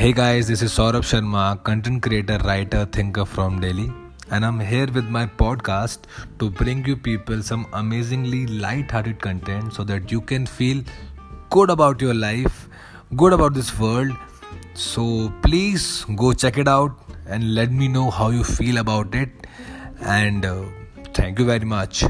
[0.00, 3.92] Hey guys, this is Saurabh Sharma, content creator, writer, thinker from Delhi,
[4.30, 6.06] and I'm here with my podcast
[6.38, 10.82] to bring you people some amazingly light-hearted content so that you can feel
[11.50, 12.70] good about your life,
[13.14, 14.16] good about this world.
[14.72, 19.28] So please go check it out and let me know how you feel about it.
[20.00, 20.62] And uh,
[21.12, 22.04] thank you very much.